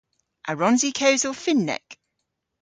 A 0.49 0.51
wrons 0.53 0.81
i 0.89 0.91
kewsel 0.99 1.35
Fynnek? 1.43 1.85